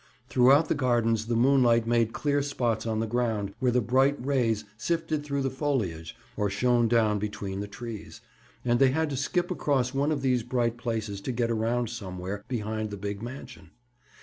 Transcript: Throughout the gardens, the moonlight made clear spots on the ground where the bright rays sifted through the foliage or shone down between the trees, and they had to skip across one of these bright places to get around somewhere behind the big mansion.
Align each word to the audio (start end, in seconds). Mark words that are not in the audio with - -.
Throughout 0.29 0.67
the 0.67 0.73
gardens, 0.73 1.27
the 1.27 1.35
moonlight 1.35 1.85
made 1.85 2.11
clear 2.11 2.41
spots 2.41 2.87
on 2.87 2.99
the 2.99 3.05
ground 3.05 3.53
where 3.59 3.71
the 3.71 3.81
bright 3.81 4.15
rays 4.19 4.63
sifted 4.75 5.23
through 5.23 5.43
the 5.43 5.51
foliage 5.51 6.15
or 6.35 6.49
shone 6.49 6.87
down 6.87 7.19
between 7.19 7.59
the 7.59 7.67
trees, 7.67 8.19
and 8.65 8.79
they 8.79 8.89
had 8.89 9.11
to 9.11 9.15
skip 9.15 9.51
across 9.51 9.93
one 9.93 10.11
of 10.11 10.23
these 10.23 10.41
bright 10.41 10.75
places 10.77 11.21
to 11.21 11.31
get 11.31 11.51
around 11.51 11.91
somewhere 11.91 12.43
behind 12.47 12.89
the 12.89 12.97
big 12.97 13.21
mansion. 13.21 13.69